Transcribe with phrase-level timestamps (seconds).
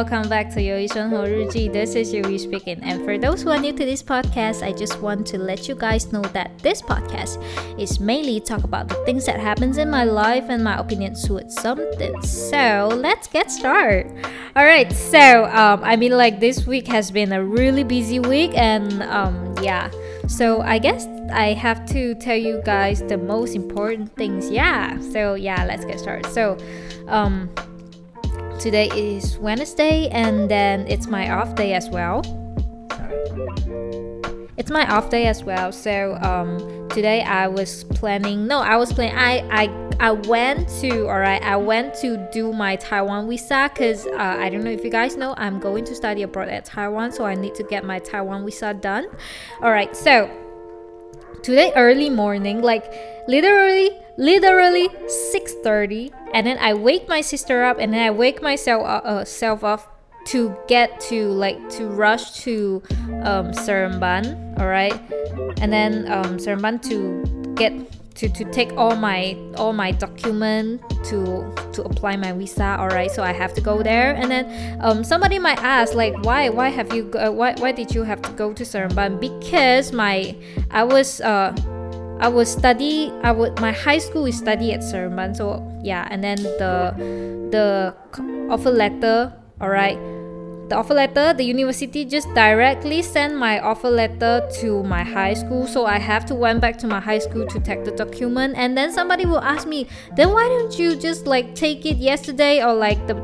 [0.00, 1.70] welcome back to Yoishan Horuji.
[1.70, 2.82] This is Yuri speaking.
[2.82, 5.74] And for those who are new to this podcast, I just want to let you
[5.74, 7.36] guys know that this podcast
[7.78, 11.54] is mainly talk about the things that happens in my life and my opinions towards
[11.60, 12.18] something.
[12.22, 14.24] So let's get started.
[14.56, 14.90] All right.
[14.90, 19.54] So um, I mean, like this week has been a really busy week, and um,
[19.60, 19.90] yeah.
[20.28, 24.48] So I guess I have to tell you guys the most important things.
[24.48, 24.98] Yeah.
[25.12, 26.32] So yeah, let's get started.
[26.32, 26.56] So
[27.06, 27.50] um
[28.60, 32.20] today is Wednesday and then it's my off day as well.
[34.58, 35.72] It's my off day as well.
[35.72, 36.58] So um,
[36.90, 38.46] today I was planning.
[38.46, 39.16] No, I was planning.
[39.16, 41.08] I I I went to.
[41.08, 44.84] All right, I went to do my Taiwan visa because uh, I don't know if
[44.84, 47.82] you guys know I'm going to study abroad at Taiwan, so I need to get
[47.86, 49.06] my Taiwan visa done.
[49.62, 50.28] All right, so
[51.42, 52.84] today early morning, like
[53.26, 54.88] literally literally
[55.32, 59.24] 6:30 and then I wake my sister up and then I wake myself uh, uh,
[59.24, 62.82] self up to get to like to rush to
[63.24, 64.94] um, Seremban, all right,
[65.60, 67.72] and then um, Seremban to get
[68.20, 73.10] to, to take all my all my document to to apply my visa all right
[73.10, 74.12] so i have to go there.
[74.14, 77.94] And then um, somebody might ask like why why have you uh, why, why did
[77.94, 79.20] you have to go to Seremban?
[79.20, 80.36] Because my
[80.70, 81.56] i was uh
[82.20, 83.10] I would study.
[83.22, 85.34] I would my high school is study at Seremban.
[85.34, 86.92] So yeah, and then the
[87.50, 87.96] the
[88.52, 89.32] offer letter.
[89.60, 89.96] All right,
[90.68, 91.32] the offer letter.
[91.32, 95.66] The university just directly sent my offer letter to my high school.
[95.66, 98.54] So I have to went back to my high school to take the document.
[98.56, 102.62] And then somebody will ask me, then why don't you just like take it yesterday
[102.62, 103.14] or like the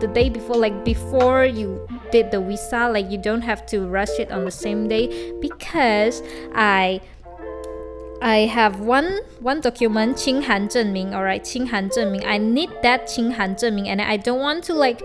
[0.00, 4.18] the day before, like before you did the visa like you don't have to rush
[4.18, 6.22] it on the same day because
[6.54, 7.00] I
[8.22, 14.16] I have one one document, Qinghan all right, Qinghan I need that Qinghan and I
[14.18, 15.02] don't want to like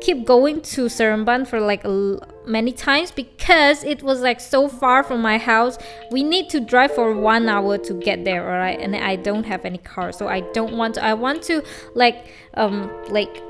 [0.00, 1.84] keep going to Seremban for like
[2.46, 5.78] many times because it was like so far from my house.
[6.10, 9.44] We need to drive for one hour to get there, all right, and I don't
[9.44, 10.94] have any car, so I don't want.
[10.94, 11.62] To, I want to
[11.94, 13.42] like um like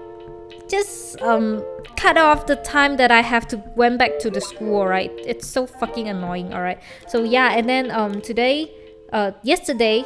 [0.69, 1.65] just um
[1.97, 5.11] cut off the time that I have to went back to the school, all right.
[5.25, 6.81] It's so fucking annoying, all right.
[7.09, 8.73] So yeah, and then um today
[9.13, 10.05] uh, yesterday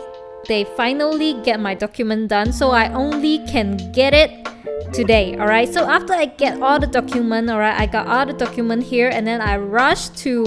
[0.48, 4.30] they finally get my document done so i only can get it
[4.92, 8.26] today all right so after i get all the document all right i got all
[8.26, 10.44] the document here and then i rush to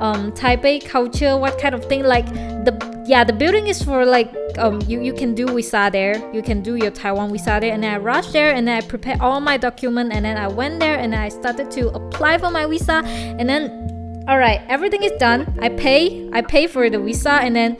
[0.00, 2.26] um, taipei culture what kind of thing like
[2.64, 6.32] the yeah the building is for like um, you, you can do visa there.
[6.34, 7.72] You can do your taiwan visa there.
[7.72, 10.48] And then i rushed there and then i prepared all my document and then i
[10.48, 13.02] went there and i started to apply for my visa.
[13.04, 15.56] And then all right everything is done.
[15.60, 17.76] I pay i pay for the visa and then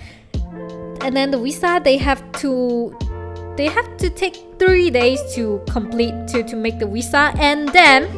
[1.00, 2.96] and then the visa they have to
[3.56, 7.32] they have to take three days to complete to, to make the visa.
[7.38, 8.08] And then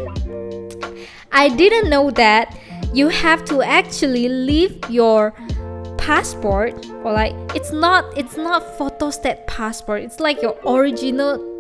[1.31, 2.59] i didn't know that
[2.95, 5.35] you have to actually leave your
[5.99, 6.73] passport
[7.05, 10.03] or like it's not it's not photostat passport.
[10.03, 11.58] It's like your original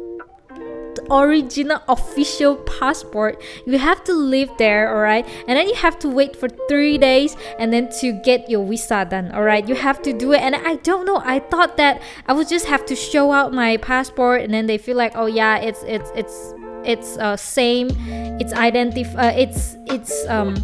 [1.10, 3.40] original official passport.
[3.66, 6.98] You have to live there all right and then you have to wait for three
[6.98, 10.40] days and then to get your visa done all right you have to do it.
[10.40, 13.76] And i don't know i thought that i would just have to show out my
[13.76, 16.54] passport and then they feel like oh yeah it's it's it's
[16.84, 17.88] it's uh same.
[18.40, 20.56] It's identif uh, it's it's um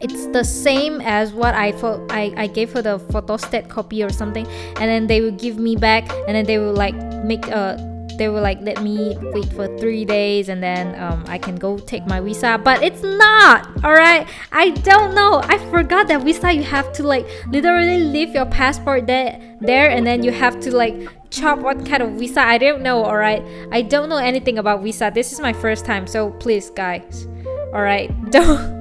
[0.00, 4.10] it's the same as what I thought I, I gave her the photostat copy or
[4.10, 4.46] something.
[4.76, 7.76] And then they will give me back and then they will like make a
[8.18, 11.78] they were like let me wait for three days and then um, I can go
[11.78, 12.60] take my visa.
[12.62, 14.28] But it's not, alright?
[14.52, 15.40] I don't know.
[15.44, 20.06] I forgot that visa you have to like literally leave your passport there there and
[20.06, 20.94] then you have to like
[21.30, 22.40] chop what kind of visa.
[22.40, 23.42] I don't know, alright?
[23.72, 25.10] I don't know anything about visa.
[25.14, 27.26] This is my first time, so please guys.
[27.72, 28.78] Alright, don't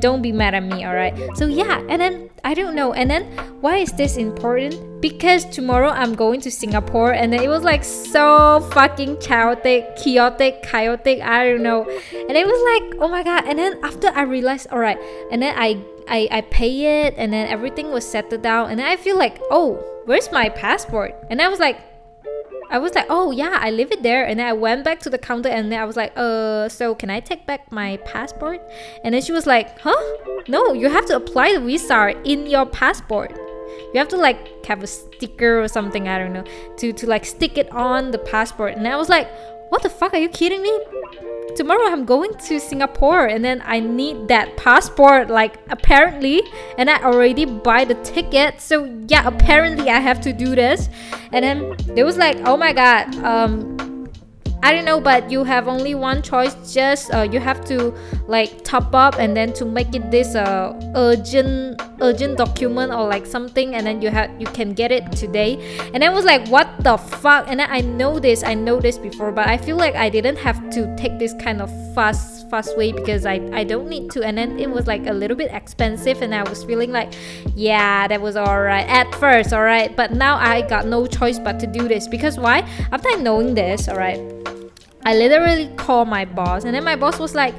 [0.00, 1.14] don't be mad at me, alright?
[1.36, 2.92] So yeah, and then I don't know.
[2.92, 3.24] And then
[3.60, 5.00] why is this important?
[5.00, 10.62] Because tomorrow I'm going to Singapore and then it was like so fucking chaotic, chaotic,
[10.62, 11.84] chaotic, I don't know.
[11.84, 13.44] And it was like, oh my god.
[13.46, 14.98] And then after I realized, alright,
[15.30, 18.86] and then I I, I pay it and then everything was settled down and then
[18.86, 19.74] I feel like, oh,
[20.06, 21.14] where's my passport?
[21.30, 21.78] And I was like,
[22.70, 24.24] I was like, oh yeah, I leave it there.
[24.24, 26.94] And then I went back to the counter and then I was like, uh, so
[26.94, 28.60] can I take back my passport?
[29.04, 30.00] And then she was like, huh?
[30.48, 33.32] No, you have to apply the visa in your passport.
[33.92, 36.44] you have to like have a sticker or something i don't know
[36.76, 39.28] to to like stick it on the passport and i was like
[39.70, 40.74] what the fuck are you kidding me
[41.56, 46.42] tomorrow i'm going to singapore and then i need that passport like apparently
[46.78, 48.60] and i already buy the ticket.
[48.60, 50.88] So yeah apparently i have to do this.
[51.32, 53.89] And then it was like oh my god um
[54.62, 56.54] I don't know, but you have only one choice.
[56.72, 57.94] Just uh, you have to
[58.28, 63.26] like top up and then to make it this uh urgent urgent document or like
[63.26, 65.56] something, and then you have you can get it today.
[65.94, 67.46] And I was like, what the fuck?
[67.48, 70.70] And I know this, I know this before, but I feel like I didn't have
[70.70, 74.22] to take this kind of fast fast way because I I don't need to.
[74.22, 77.12] And then it was like a little bit expensive, and I was feeling like,
[77.54, 79.96] yeah, that was alright at first, alright.
[79.96, 82.68] But now I got no choice but to do this because why?
[82.92, 84.20] After knowing this, alright.
[85.02, 87.54] I literally called my boss and then my boss was like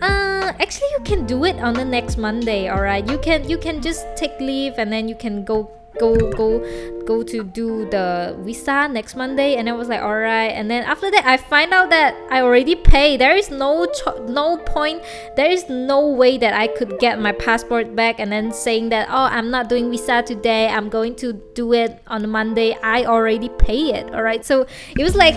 [0.00, 3.58] uh actually you can do it on the next Monday all right you can you
[3.58, 6.60] can just take leave and then you can go go go
[7.06, 10.82] go to do the visa next Monday and I was like all right and then
[10.82, 15.02] after that I find out that I already paid there is no cho- no point.
[15.36, 19.08] There is no way that I could get my passport back and then saying that
[19.10, 20.68] oh I'm not doing visa today.
[20.68, 22.76] I'm going to do it on Monday.
[22.82, 24.66] I already pay it all right so
[24.98, 25.34] it was like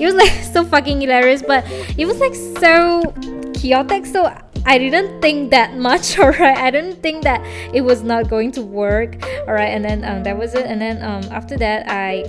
[0.00, 1.64] it was like so fucking hilarious but
[1.98, 3.02] it was like so
[3.54, 4.06] chaotic.
[4.06, 4.32] So
[4.66, 6.56] I didn't think that much, alright.
[6.56, 7.40] I didn't think that
[7.74, 9.72] it was not going to work, alright.
[9.72, 10.66] And then um, that was it.
[10.66, 12.24] And then um, after that, I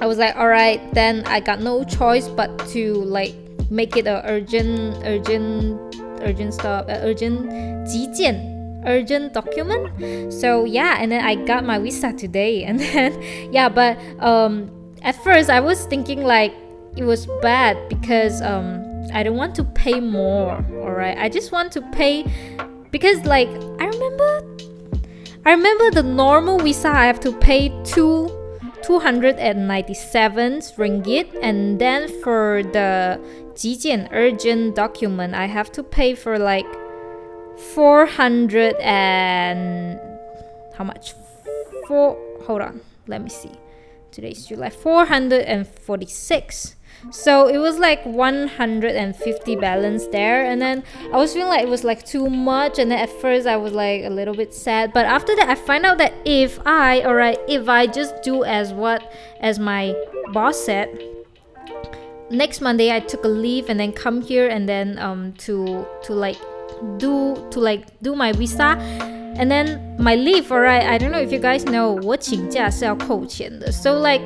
[0.00, 0.80] I was like, alright.
[0.94, 3.34] Then I got no choice but to like
[3.70, 7.50] make it a urgent, urgent, urgent stuff, uh, urgent
[7.86, 8.50] 急件
[8.86, 9.90] urgent document.
[10.32, 12.64] So yeah, and then I got my visa today.
[12.70, 13.12] And then
[13.52, 14.70] yeah, but um,
[15.02, 16.54] at first I was thinking like
[16.96, 21.18] it was bad because um I don't want to pay more, alright?
[21.18, 22.24] I just want to pay
[22.90, 23.48] because like
[23.78, 24.42] I remember
[25.44, 28.28] I remember the normal visa I have to pay two
[28.82, 33.20] 297 ringgit and then for the
[33.54, 36.66] 急件 urgent document I have to pay for like
[37.74, 39.98] 400 and
[40.74, 41.14] how much?
[41.86, 42.16] Four
[42.46, 43.52] hold on, let me see.
[44.10, 46.76] Today's July 446
[47.11, 50.83] so it was like 150 balance there and then
[51.13, 53.73] i was feeling like it was like too much and then at first i was
[53.73, 57.39] like a little bit sad but after that i find out that if i alright
[57.47, 59.95] if i just do as what as my
[60.33, 60.89] boss said
[62.31, 66.13] next monday i took a leave and then come here and then um to to
[66.13, 66.37] like
[66.97, 68.77] do to like do my visa
[69.37, 74.23] and then my leave alright i don't know if you guys know 我请假是要扣钱的 so like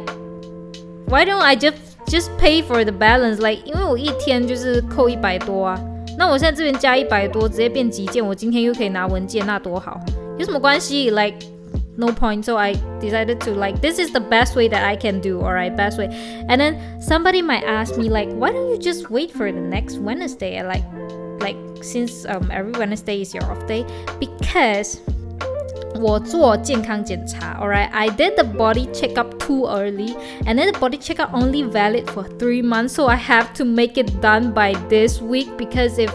[1.08, 5.80] why don't i just just pay for the balance like 因为我一天就是扣一百多啊，
[6.18, 10.00] 那我现在这边加一百多，直接变急件，我今天又可以拿文件，那多好，
[10.38, 11.10] 有什么关系？
[11.12, 11.36] Like
[11.98, 12.44] no point.
[12.44, 15.42] So I decided to like this is the best way that I can do.
[15.42, 16.10] Alright, best way.
[16.48, 19.98] And then somebody might ask me like, why don't you just wait for the next
[19.98, 20.60] Wednesday?
[20.60, 20.84] I like
[21.42, 23.86] like since um every Wednesday is your off day
[24.20, 25.00] because
[25.96, 27.90] 我做健康检查，alright.
[27.92, 32.24] I did the body checkup too early, and then the body checkup only valid for
[32.38, 36.14] three months, so I have to make it done by this week because if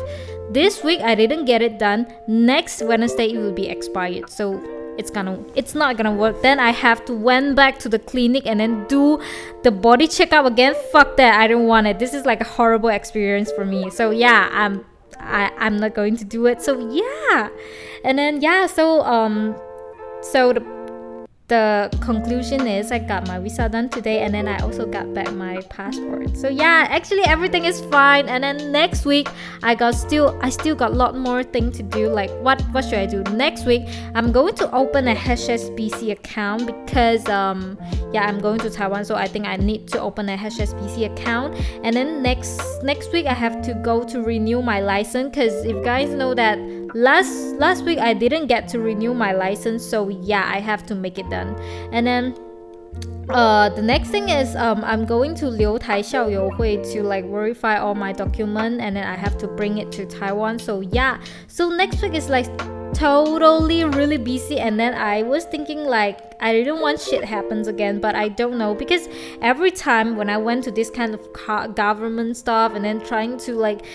[0.53, 4.31] this week I didn't get it done, next Wednesday it will be expired.
[4.31, 4.61] So
[4.97, 8.47] it's gonna it's not gonna work then i have to went back to the clinic
[8.47, 9.19] and then do
[9.65, 12.89] the body checkup again fuck that i don't want it this is like a horrible
[12.91, 14.85] experience for me so yeah i'm
[15.19, 17.49] I, i'm not going to do it so yeah
[18.05, 19.57] and then yeah so um
[20.22, 20.80] so the
[21.50, 25.34] the conclusion is I got my visa done today and then I also got back
[25.34, 26.38] my passport.
[26.38, 28.30] So yeah, actually everything is fine.
[28.30, 29.28] And then next week
[29.64, 32.08] I got still I still got a lot more thing to do.
[32.08, 33.82] Like what what should I do next week?
[34.14, 37.80] I'm going to open a HSBC account because um
[38.14, 41.56] yeah I'm going to Taiwan so I think I need to open a HSBC account.
[41.84, 45.84] And then next next week I have to go to renew my license because if
[45.84, 46.60] guys know that
[46.94, 50.96] last last week I didn't get to renew my license so yeah I have to
[50.96, 51.56] make it done
[51.92, 52.36] and then
[53.30, 57.26] uh, the next thing is um, I'm going to Liu Tai Xiao Hui to like
[57.26, 60.58] verify all my document and then I have to bring it to Taiwan.
[60.58, 62.48] So yeah, so next week is like
[62.94, 68.02] totally really busy and then I was thinking like I didn't want shit happens again
[68.02, 69.08] but I don't know because
[69.44, 73.54] every time when I went to this kind of government stuff and then trying to
[73.54, 73.86] like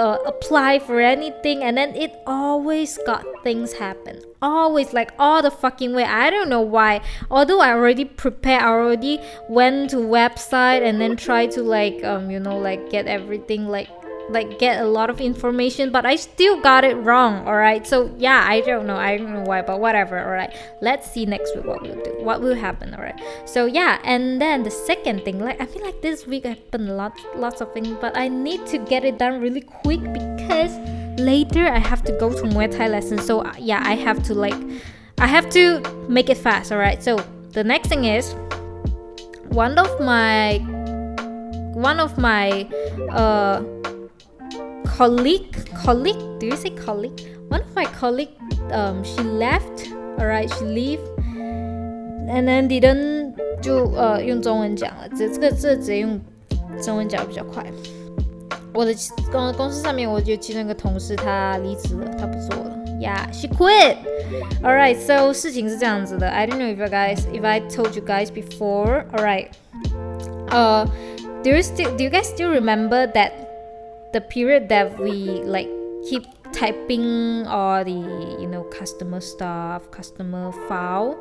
[0.00, 4.20] uh, apply for anything and then it always got things happen.
[4.40, 6.04] Always like all the fucking way.
[6.04, 7.02] I don't know why.
[7.30, 12.30] Although i already prepared i already went to website and then try to like um
[12.30, 13.88] you know like get everything like
[14.30, 17.46] like get a lot of information, but I still got it wrong.
[17.46, 17.86] All right.
[17.86, 18.96] So yeah, I don't know.
[18.96, 20.18] I don't know why, but whatever.
[20.18, 20.54] All right.
[20.80, 22.14] Let's see next week what we'll do.
[22.20, 22.94] What will happen.
[22.94, 23.20] All right.
[23.44, 27.20] So yeah, and then the second thing, like I feel like this week happened lots,
[27.34, 30.76] lots of things, but I need to get it done really quick because
[31.18, 33.18] later I have to go to Muay Thai lesson.
[33.18, 34.56] So yeah, I have to like,
[35.18, 36.72] I have to make it fast.
[36.72, 37.02] All right.
[37.02, 37.16] So
[37.50, 38.34] the next thing is
[39.50, 40.58] one of my
[41.74, 42.68] one of my
[43.10, 43.62] uh
[44.99, 47.19] colleague colleague do you say colleague
[47.49, 48.31] one of my colleague
[48.71, 50.99] um she left all right she leave
[52.27, 56.19] and then didn't 就呃用中文讲了，这这个这直接用
[56.81, 57.65] 中文讲比较快。
[58.73, 58.93] 我的
[59.31, 62.77] 公公司上面，我就其中一个同事他离职了，他不做了。
[62.99, 63.97] Yeah, she quit.
[64.61, 66.27] Alright, so 事情是这样子的。
[66.27, 69.05] I don't know if you guys, if I told you guys before.
[69.13, 69.49] Alright.
[70.49, 70.85] Uh,
[71.43, 73.31] do you still, do you guys still remember that
[74.12, 75.68] the period that we like
[76.08, 81.18] keep typing all the you know customer stuff, customer file?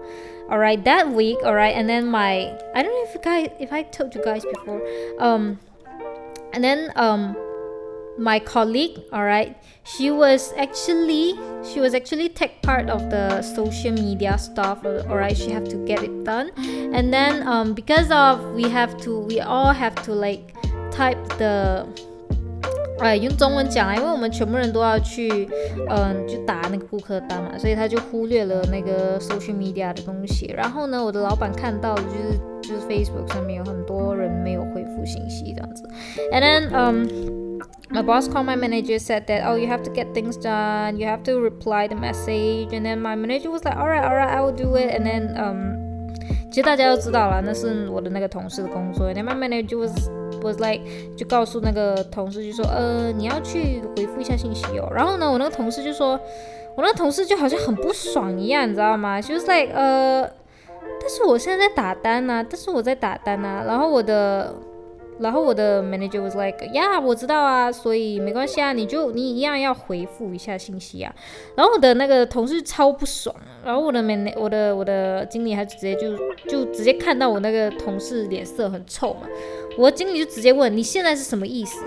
[0.50, 1.38] Alright, that week.
[1.44, 4.44] Alright, and then my I don't know if you guys, if I told you guys
[4.46, 4.82] before.
[5.20, 5.60] Um,
[6.54, 7.36] and then um
[8.18, 9.56] my colleague all right
[9.86, 15.38] she was actually she was actually take part of the social media stuff all right
[15.38, 19.40] she have to get it done and then um because of we have to we
[19.40, 20.54] all have to like
[20.92, 21.88] type the
[23.01, 25.49] 哎，用中文讲啊，因为我们全部人都要去，
[25.89, 30.47] 嗯，就打那个顾客单嘛，所以他就忽略了那个 social media 的东西。
[30.57, 35.83] 然后呢，我的老板看到了，就是就是 Facebook 上面有很多人没有回复信息这样子。
[36.33, 37.09] And then um
[37.91, 41.07] my boss called my manager said that oh you have to get things done, you
[41.07, 42.73] have to reply the message.
[42.73, 44.95] And then my manager was like all right, all right, I will do it.
[44.95, 45.77] And then um
[46.50, 49.08] 其实大家都知道了，那是我的那个同事的工作。
[49.12, 49.92] And my manager was
[50.42, 50.82] was like
[51.16, 54.90] 就告诉那个同事就说呃你要去回复一下信息哦。
[54.94, 56.20] 然后呢，我那个同事就说，
[56.76, 59.22] 我那个同事就好像很不爽一样，你知道吗？
[59.22, 60.24] 就是 like 呃，
[61.00, 64.54] 但是我现在在打单呐、但是我在打单呐、然后我的。
[65.20, 71.14] 然后我的 manager was like，呀，我知道啊，所以没关系啊，你就你一样要回复一下信息啊。
[71.56, 73.36] 然后我的那个同事超不爽，
[73.66, 79.28] 然后我的 man 我的我的经理还直接就就直接看到我那个同事脸色很臭嘛，
[79.78, 81.84] 我的经理就直接问你现在是什么意思？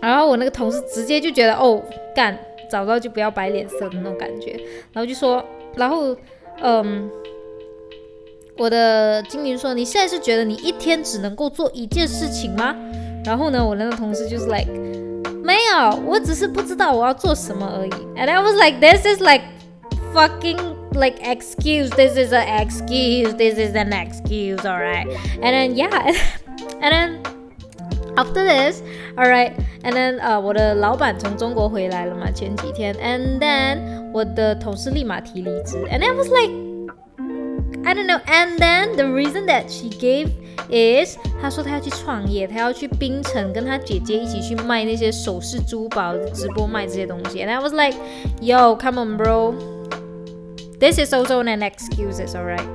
[0.00, 1.82] 然后我那个同事直接就觉得哦，
[2.14, 2.38] 干，
[2.70, 4.52] 早知道就不要摆脸色的那种感觉，
[4.92, 5.44] 然后就说，
[5.74, 6.16] 然后
[6.60, 7.10] 嗯。
[8.57, 12.75] 我的经理说：“你现在是觉得你一天只能够做一件事情吗？”
[13.25, 14.67] 然后呢，我那个同事就是 like，
[15.43, 17.91] 没有，我只是不知道我要做什么而已。
[18.15, 19.43] And I was like, this is like
[20.13, 20.59] fucking
[20.93, 21.89] like excuse.
[21.89, 23.33] This is an excuse.
[23.33, 24.65] This is an excuse.
[24.65, 25.07] Alright.
[25.41, 26.13] And then yeah,
[26.81, 27.19] and then
[28.15, 28.81] after this,
[29.17, 29.53] alright.
[29.83, 32.93] And then 呃，我的老板从中国回来了嘛，前几天。
[32.95, 35.77] And then 我的同事立马提离职。
[35.91, 36.64] And I was like.
[37.85, 38.19] I don't know.
[38.25, 40.29] And then the reason that she gave
[40.69, 47.39] is，她说她要去创业，她要去槟城跟她姐姐一起去卖那些首饰、珠宝、直播卖这些东西。
[47.39, 47.95] And I was like,
[48.41, 49.55] Yo, come on, bro.
[50.79, 52.65] This is also an excuses, alright?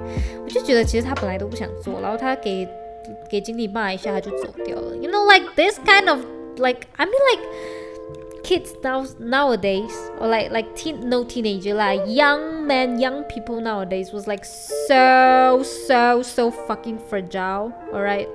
[0.44, 2.68] 我就觉得其实她本来都不想做，然后她给
[3.30, 4.96] 给经理骂一下，她就走掉了。
[4.96, 6.20] You know, like this kind of
[6.58, 7.42] like I mean like
[8.43, 14.11] kids now nowadays or like like teen no teenager like young men young people nowadays
[14.11, 18.27] was like so so so fucking fragile all right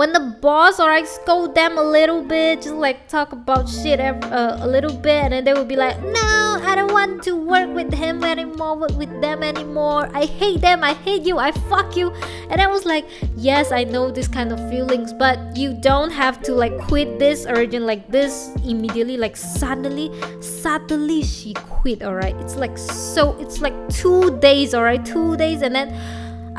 [0.00, 4.00] when the boss or I scold them a little bit, just like talk about shit
[4.00, 7.36] uh, a little bit, and then they would be like, "No, I don't want to
[7.36, 10.08] work with him anymore, work with them anymore.
[10.14, 10.82] I hate them.
[10.82, 11.36] I hate you.
[11.36, 12.14] I fuck you."
[12.48, 13.04] And I was like,
[13.36, 17.44] "Yes, I know this kind of feelings, but you don't have to like quit this
[17.44, 20.08] urgent like this immediately, like suddenly,
[20.40, 22.02] suddenly she quit.
[22.02, 24.72] All right, it's like so, it's like two days.
[24.72, 25.92] All right, two days, and then."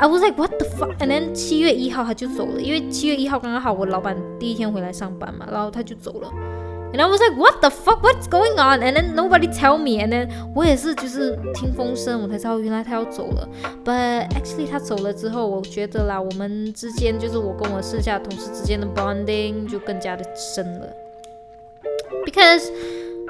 [0.02, 6.28] I was like what the fuck and then 七月一号他就走了，因为七月一号刚刚好我老板第一天回来上班嘛，然后他就走了。
[6.92, 10.08] And I was like what the fuck what's going on and then nobody tell me and
[10.08, 13.48] then 我也是就是听风声我才知道原来他要走了。
[13.84, 20.88] But actually 他走了之后，我觉得啦，我们之间就是我跟我剩下同事之间的 bonding 就更加的深了
[22.26, 22.68] ，because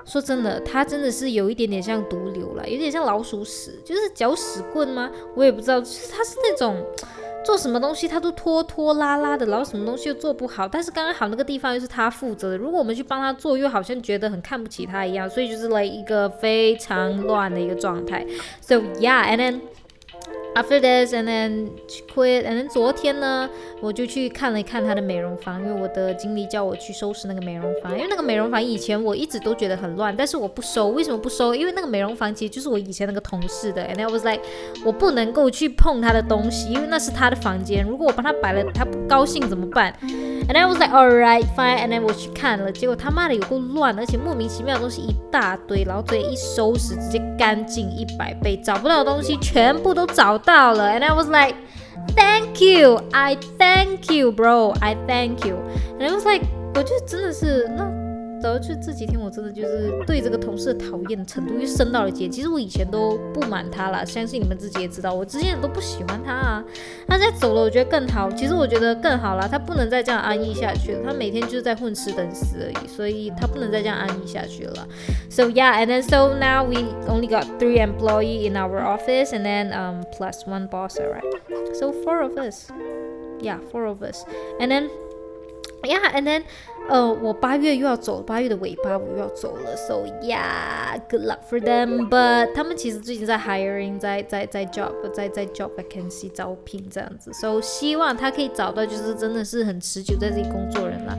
[0.04, 5.10] 说真的，他真的是有一点点像毒瘤了，有点像老鼠屎，就是搅屎棍吗？
[5.34, 6.84] 我也不知道，就是他是那种
[7.44, 18.26] 做什么东西他都拖拖拉拉的，然后什么东西又做不好，但是刚刚好那个地方又是他负责的，如果我们去帮他做，又好像觉得很看不起他一样，所以就是来一个非常乱的一个状态。
[18.60, 19.60] So yeah, and then
[20.54, 21.68] after this and then
[22.14, 23.48] quit and then 昨天呢，
[23.80, 31.54] 我就去看了一看他的美容房，因为我的经理叫我去收拾那个美容房，因为那个美容房以前我一直都觉得很乱，但是我不收，为什么不收？
[31.54, 34.42] 因为那个美容房其实就是我以前那个同事的，and I was like
[34.84, 39.96] 我不能够去碰他的东西，因为那是他的房间，如果我帮他摆了，他不高兴怎么办
[40.48, 50.41] ？And I was like alright fine，and then 我去看了，结果他妈的有够乱，而且莫名其妙的东西一大堆，然后直接一收拾，直接干净一百倍，找不到的东西全部都找。
[50.41, 51.55] 到了，and I was like,
[52.15, 55.57] thank you, I thank you, bro, I thank you.
[55.99, 58.00] And I was like，我就真的是那。
[58.42, 62.28] 导致这几天我真的就是对这个同事的讨厌程度又升到了极。
[62.28, 66.64] 其实我以前都不满他了，相信你们自己也知道，我之前都不喜欢他啊。
[67.06, 68.30] 他现在走了，我觉得更好。
[68.32, 71.00] 其实我觉得更好了，他不能再这样安逸下去了。
[71.06, 74.88] 他每天就是在混吃等死而已，所以他不能再这样安逸下去了。
[75.30, 79.72] So yeah, and then so now we only got three employee in our office, and then
[79.72, 81.24] um plus one boss, alright.
[81.74, 82.68] So four of us.
[83.40, 84.24] Yeah, four of us.
[84.60, 84.88] And then
[85.82, 86.42] yeah, and then
[86.88, 92.08] 呃，我八月又要走，八月的尾巴我又要走了，so yeah，good luck for them。
[92.08, 101.16] But 他们其实最近在 hiring，在在在 job，在在 job vacancy 招聘这样子，so 希望他可以找到就是真的是很持久在这里工作人了。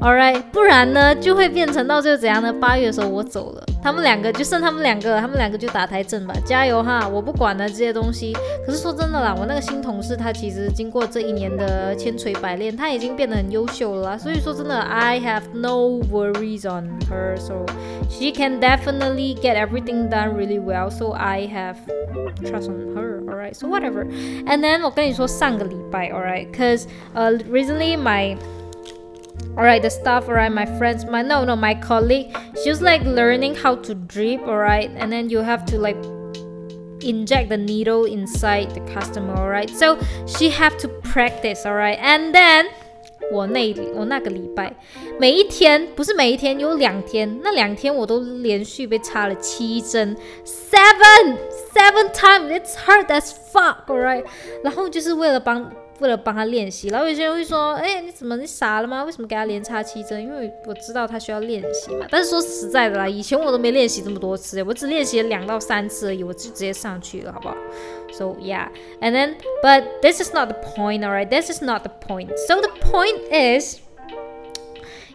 [0.00, 2.52] All right，不然呢就会变成到最后怎样呢？
[2.52, 7.08] 八月的时候我走了，他们两个就剩他们两个，他们两个就打台阵吧，加油哈！
[7.08, 8.32] 我不管了这些东西。
[8.64, 14.16] 可是说真的啦，我那个新同事他其实经过这一年的千锤百炼，他已经变得很优秀了。
[14.16, 17.66] 所以说真的，I have no worries on her，so
[18.08, 20.90] she can definitely get everything done really well.
[20.90, 21.74] So I have
[22.44, 23.18] trust on her.
[23.28, 24.06] Alright, so whatever.
[24.46, 26.84] And then 我跟你说上个礼拜，Alright，cause
[27.16, 28.36] uh recently my
[29.57, 33.03] all right the staff all right my friends my no no my colleague she's like
[33.03, 35.97] learning how to drip all right and then you have to like
[37.01, 41.99] inject the needle inside the customer all right so she have to practice all right
[41.99, 42.65] and then
[43.31, 44.71] 我那我那个礼拜，
[45.17, 50.15] 每一天不是每一天，有两天，那两天我都连续被插了七针，
[50.45, 51.37] seven
[51.73, 54.25] seven times it's hurt as fuck alright，
[54.61, 59.04] 然后就是为了帮 为了帮他练习，然后有些人会说：“哎，你怎么你傻了吗？
[59.04, 60.22] 为什么给他连插七针？
[60.22, 67.56] 因为我知道他需要练习嘛。”但是说实在的啦，以前我都没练习这么多次，我只练习了两到三次而已，我就直接上去了，好不好
[68.12, 68.68] ？So yeah,
[69.00, 71.28] and then but this is not the point, alright?
[71.28, 72.28] This is not the point.
[72.46, 73.78] So the point is，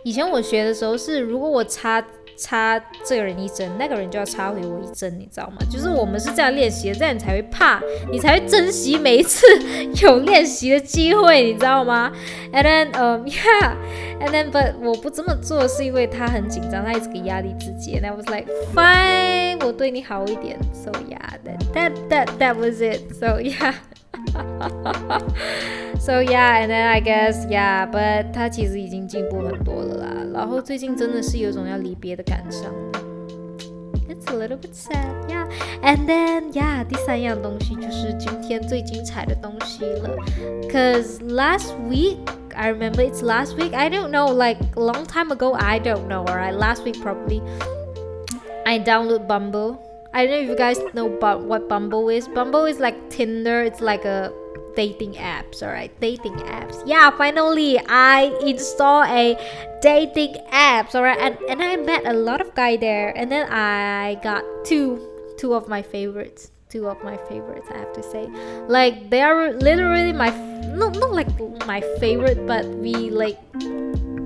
[0.04, 2.06] 以前我学的时候是，如果我插。
[2.38, 5.58] 插这个人一针，那个人就要插回我一针，你知道吗？
[5.70, 9.46] 就是我们是这样练习的，这样你才会怕，你才会珍惜每一次
[10.02, 12.12] 有练习的机会，你知道吗
[12.52, 13.76] ？And then, um, yeah,
[14.20, 17.98] and then, but 我不这么做是因为他很紧张，他一直给压力自己。
[17.98, 20.58] And I was like, fine，我对你好一点。
[20.74, 23.14] So yeah, that that that that was it.
[23.14, 23.76] So yeah.
[25.99, 30.13] so yeah, and then I guess yeah, but 他其实已经进步很多了啦。
[30.33, 32.73] 然后最近真的是有种要离别的感伤。
[34.09, 35.47] It's a little bit sad, yeah.
[35.83, 40.17] And then yeah，第三样东西就是今天最精彩的东西了。
[40.71, 42.19] Cause last week.
[42.57, 43.73] I remember it's last week.
[43.73, 45.53] I don't know, like a long time ago.
[45.55, 46.25] I don't know.
[46.27, 47.41] Alright, last week probably.
[48.67, 49.79] I download Bumble
[50.14, 52.28] I don't know if you guys know about what Bumble is.
[52.28, 53.64] Bumble is like Tinder.
[53.64, 54.32] It's like a
[54.76, 55.64] dating apps.
[55.64, 56.82] All right, dating apps.
[56.86, 59.38] Yeah, finally I install a
[59.82, 60.96] dating apps.
[60.96, 64.44] All right, and and I met a lot of guy there, and then I got
[64.66, 65.02] two
[65.38, 66.52] two of my favorites.
[66.70, 68.26] Two of my favorites, I have to say.
[68.68, 70.30] Like they are literally my
[70.74, 71.30] not not like
[71.66, 73.38] my favorite, but we like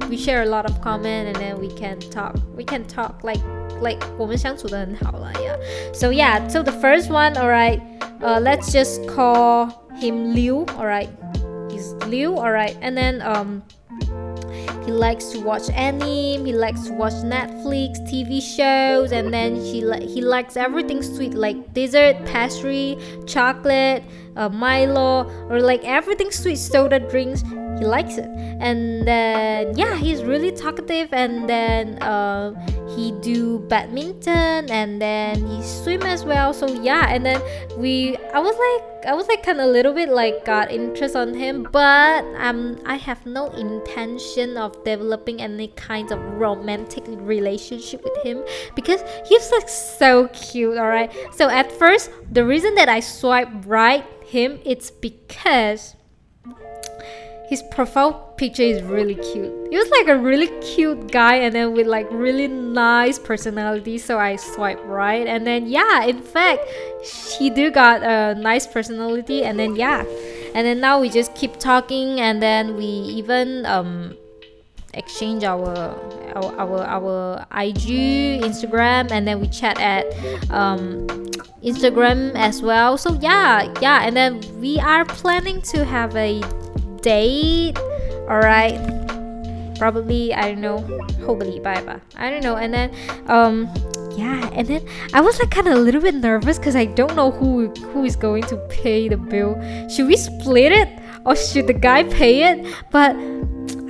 [0.08, 2.36] we share a lot of common, and then we can talk.
[2.56, 3.40] We can talk like
[3.80, 5.56] like 我们相处的很好了，yeah.
[5.92, 7.80] So yeah, so the first one, alright,
[8.20, 9.68] uh, let's just call
[10.00, 11.08] him Liu, alright.
[11.70, 13.62] He's Liu, alright, and then um.
[14.84, 16.44] He likes to watch anime.
[16.44, 21.34] He likes to watch Netflix, TV shows, and then he li- he likes everything sweet
[21.34, 24.02] like dessert, pastry, chocolate,
[24.36, 27.44] uh, Milo, or like everything sweet soda drinks
[27.79, 28.29] he likes it.
[28.59, 31.13] And then yeah he's really talkative.
[31.13, 32.53] And then uh,
[32.95, 34.69] he do badminton.
[34.69, 36.53] And then he swim as well.
[36.53, 37.41] So yeah and then
[37.77, 41.15] we i was like i was like kind of a little bit like got interest
[41.15, 41.67] on him.
[41.71, 48.43] But um i have no intention of developing any kind of romantic relationship with him
[48.75, 53.49] because he's like so cute all right so at first the reason that i swipe
[53.65, 55.96] right him it's because
[57.47, 59.53] his profile picture is really cute.
[59.69, 63.97] He was like a really cute guy and then with like really nice personality.
[63.97, 66.61] So I swipe right and then yeah, in fact,
[67.37, 70.03] he do got a nice personality and then yeah.
[70.53, 74.15] And then now we just keep talking and then we even um
[74.93, 75.95] exchange our
[76.35, 80.05] our our, our IG, Instagram, and then we chat at
[80.51, 81.07] um,
[81.63, 82.97] Instagram as well.
[82.97, 86.41] So yeah, yeah, and then we are planning to have a
[87.07, 87.77] date.
[88.27, 88.75] All right,
[89.79, 90.79] probably I don't know,
[91.23, 92.01] hopefully bye bye.
[92.17, 92.91] I don't know, and then
[93.27, 93.71] um
[94.17, 94.81] yeah and then
[95.13, 98.03] i was like kind of a little bit nervous because i don't know who who
[98.03, 99.53] is going to pay the bill.
[99.89, 100.89] Should we split it
[101.23, 102.65] or should the guy pay it?
[102.91, 103.15] But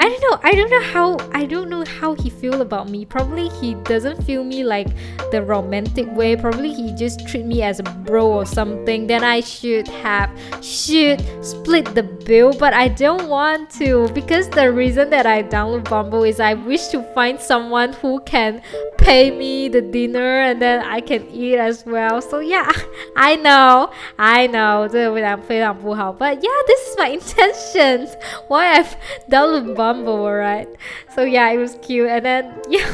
[0.08, 0.39] I don't know.
[0.41, 3.04] I don't know how I don't know how he feel about me.
[3.04, 4.88] Probably he doesn't feel me like
[5.34, 6.38] the romantic way.
[6.38, 9.06] Probably he just treat me as a bro or something.
[9.06, 10.30] Then I should have
[10.63, 15.89] should split the bill, but I don't want to because the reason that I download
[15.89, 18.62] Bumble is I wish to find someone who can
[18.98, 22.22] pay me the dinner and then I can eat as well.
[22.22, 22.72] So yeah,
[23.17, 23.91] I know.
[24.17, 24.88] I know.
[24.89, 28.15] But yeah, this is my intentions.
[28.48, 28.96] Why I've
[29.30, 30.67] downloaded Bumble bumble, right?
[31.15, 32.10] So yeah, it was cute.
[32.10, 32.93] And then yeah,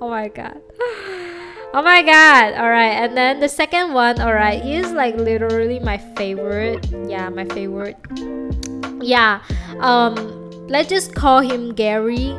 [0.00, 0.60] oh my god.
[1.74, 2.54] Oh my god.
[2.54, 6.86] Alright, and then the second one, alright, is like literally my favorite.
[7.06, 7.96] Yeah, my favorite.
[9.00, 9.42] Yeah.
[9.80, 10.16] Um
[10.68, 12.32] let's just call him Gary.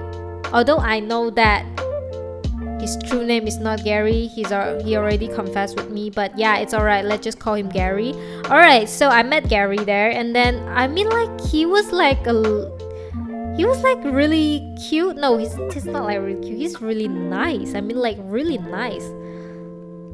[0.51, 1.65] Although I know that
[2.81, 4.27] his true name is not Gary.
[4.27, 7.05] He's he already confessed with me, but yeah, it's alright.
[7.05, 8.13] Let's just call him Gary.
[8.45, 12.33] Alright, so I met Gary there, and then I mean like he was like a
[13.59, 15.17] he was like really cute.
[15.17, 16.57] No, he's, he's not like really cute.
[16.57, 17.75] He's really nice.
[17.75, 19.03] I mean, like really nice.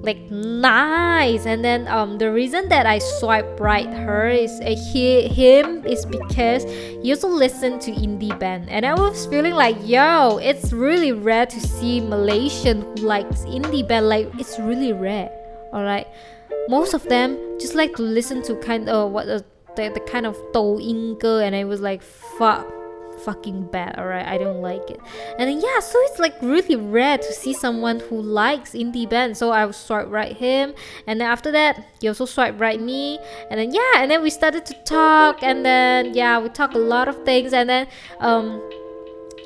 [0.01, 1.45] Like nice.
[1.45, 6.07] And then um, the reason that I swipe right her is uh, he him is
[6.07, 11.11] because he also listened to indie band, and I was feeling like yo, it's really
[11.11, 14.09] rare to see Malaysian who likes indie band.
[14.09, 15.29] Like it's really rare.
[15.71, 16.07] All right,
[16.67, 19.29] most of them just like to listen to kind of what.
[19.29, 19.41] Uh,
[19.75, 22.65] the, the kind of Douyin girl and I was like fuck
[23.25, 24.25] fucking bad alright?
[24.25, 24.99] I don't like it.
[25.37, 29.35] And then yeah so it's like really rare to see someone who likes indie band
[29.35, 30.73] so i swipe right him.
[31.07, 33.19] And then after that he also swipe right me.
[33.49, 35.43] And then yeah and then we started to talk.
[35.43, 37.53] And then yeah we talk a lot of things.
[37.53, 37.87] And then
[38.19, 38.61] um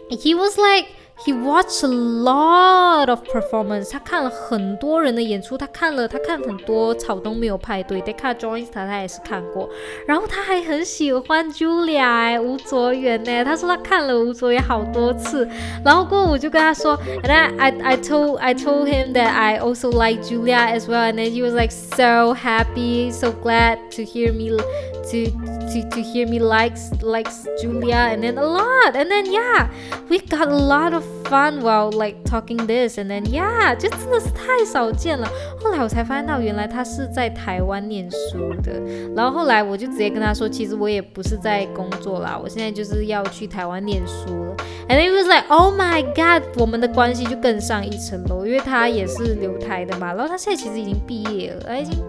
[0.10, 9.70] he was like he watched a lot of performance，他看了很多人的演出，他看了他看很多草东没有派对，Deca Joins 他他也是看过，
[10.08, 15.48] 然后他还很喜欢 Julia 哎吴卓源呢，他说他看了吴卓源好多次，
[15.84, 21.32] 然后过后我就跟他说，and I I I told I told him that I also like Julia as well，and then
[21.32, 25.32] he was like so happy glad to hear me to
[25.72, 28.96] to to hear me likes likes Julia and then a lot.
[28.96, 29.70] And then yeah
[30.10, 35.28] we got a lot of fun while like talking this and then yeah 就真的是太少见了。
[35.62, 38.82] 后来我才发现到原来他是在台湾念书的，
[39.16, 44.56] 然后后来我就直接跟他说，其实我也不是在工作啦，我现在就是要去台湾念书了。
[44.88, 52.04] And it was like oh my god，我们的关系就更上一层楼，因为他也是留台的嘛，然后他现在其实已经毕业了，他已经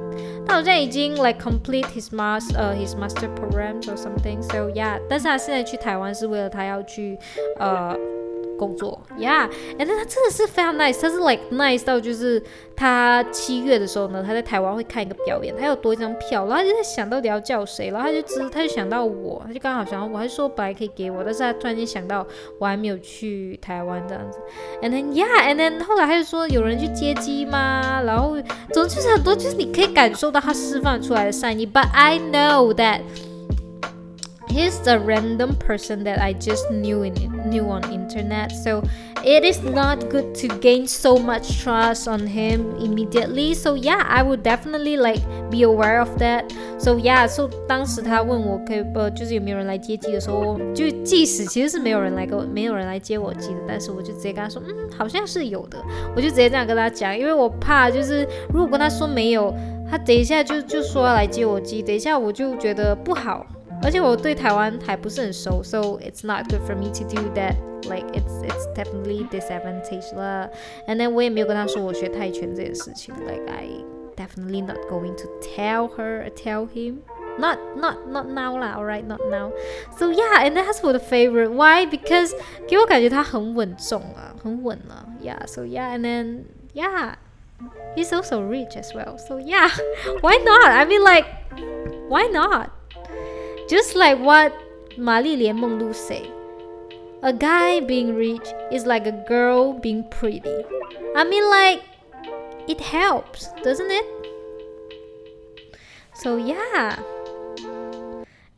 [0.47, 7.19] 他好像已经 like complete his master，呃 his master programs or something so yeah，但是他现在去台湾是为了他要去
[7.59, 7.95] 呃。
[8.61, 12.43] 工作，Yeah，and then 他真的是非常 nice，他是 like nice 到就是
[12.77, 22.27] 他七月的时候呢，他在台湾会看一个表演，他有多一张票，然后他就在想到底要叫谁，然后他就知，他就想到我，他就刚好想到我，还说本来可以给我，但是他突然间想到
[22.59, 24.39] 我还没有去台湾这样子
[24.83, 28.03] ，and then yeah，and then 后来他就说有人去接机吗？
[28.05, 28.37] 然后
[28.75, 33.01] 总之就是很多，就是你可以感受到他释放出来的善意，but I know that。
[34.56, 37.14] he's a random person that I just knew in
[37.50, 38.84] knew on internet so
[39.24, 44.24] it is not good to gain so much trust on him immediately so yeah I
[44.24, 55.78] would definitely like be aware of that so yeah so 当时他问我可以呃就是有没有人来接机的时候就即使其实是没有人来跟我没有人来接我机的但是我就直接跟他说嗯好像是有的
[56.16, 59.54] 我就直接这样跟他讲因为我怕就是如果跟他说没有
[59.90, 63.46] 他等一下就就说要来接我机等一下我就觉得不好
[63.84, 67.56] 而且我对台湾还不是很熟，so it's not good for me to do that.
[67.88, 70.50] Like it's it's definitely disadvantage 了。
[70.88, 73.14] And then 我也没有跟他说我学泰拳这件事情。
[73.26, 73.68] Like I
[74.16, 77.00] definitely not going to tell her, tell him.
[77.38, 79.52] Not not not now 啦，alright, not now.
[79.98, 81.52] So yeah, and that's for the favorite.
[81.52, 81.86] Why?
[81.86, 82.32] Because
[82.68, 85.06] 给我感觉他很稳重啊，很稳啊。
[85.22, 87.16] Yeah, so yeah, and then yeah.
[87.96, 89.18] He's also rich as well.
[89.18, 89.70] So yeah,
[90.22, 90.72] why not?
[90.72, 91.26] I mean like
[92.10, 92.70] why not?
[93.71, 94.53] Just like what
[94.99, 96.29] Mali Lian Menglu say,
[97.23, 100.65] a guy being rich is like a girl being pretty.
[101.15, 101.85] I mean, like,
[102.67, 104.07] it helps, doesn't it?
[106.15, 106.99] So, yeah.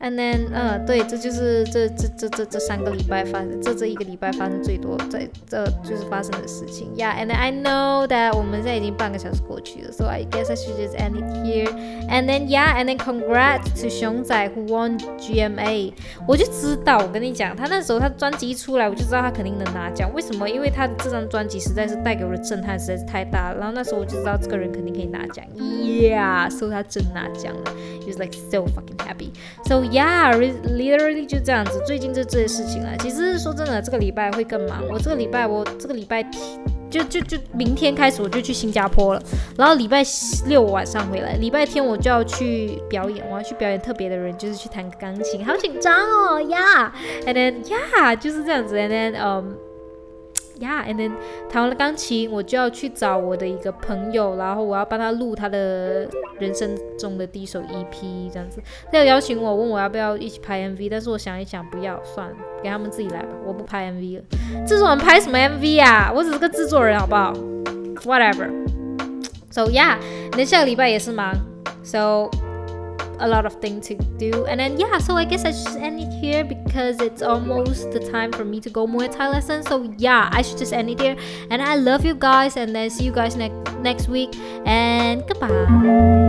[0.02, 6.94] And then，呃，对，这就是这这这这这三个礼拜发生，这这一个礼拜发生最多，在这就是发生的事情。
[6.96, 11.72] Yeah，and I know that 我们现在已经半个小时过去了，so I guess I should just end it here.
[12.12, 15.94] And then yeah，and then congrats to 熊仔 who won GMA。
[16.28, 20.14] 我就知道，我跟你讲，他那时候他专辑一出来，我就知道他肯定能拿奖。
[20.14, 20.48] 为什么？
[20.48, 23.58] 因为他的这张专辑实在是带给我的震撼实在是太大了。
[23.58, 25.44] 然后那时候我就知道这个人肯定可以拿奖。
[25.58, 27.74] Yeah，so 他真拿奖了。
[28.02, 29.32] He was like so fucking happy.
[29.66, 30.33] So Yeah,
[30.65, 31.79] literally 就这样子。
[31.87, 32.97] 最近就这些事情了。
[32.99, 34.83] 其实说真的，这个礼拜会更忙。
[34.91, 36.23] 我这个礼拜，我这个礼拜
[36.91, 39.23] 就就就明天开始我就去新加坡了。
[39.59, 40.03] 然后礼拜
[40.47, 46.41] 六晚上回来，礼拜天我就要去表演，我要去表演特别的人，就是去弹钢琴，好紧张哦。
[46.41, 48.77] Yeah，and then yeah 就是这样子。
[48.77, 49.57] And then um。
[50.61, 51.13] Yeah，and then
[51.51, 58.63] 弹完了钢琴，我就要去找我的一个朋友，然后我要帮他录他的人生中的第一首 EP，这样子。
[58.91, 64.25] 他有邀请我，问我要不要一起拍 MV，但是我想一想，不要，算了，给他们自己来吧，我不拍 MV 了。
[64.67, 66.13] 制作人拍什么 MV 啊？
[66.15, 67.33] 我只是个制作人，好不好
[68.05, 68.51] ？Whatever。
[69.51, 69.97] So yeah，
[70.37, 71.35] 那下个礼拜也是忙。
[71.83, 72.31] So
[73.23, 74.45] a lot of things to do.
[74.47, 78.01] And then yeah, so I guess I should end it here because it's almost the
[78.11, 79.63] time for me to go Muay Thai lesson.
[79.63, 81.17] So yeah, I should just end it here.
[81.51, 84.35] And I love you guys, and then see you guys next next week.
[84.67, 86.21] And goodbye.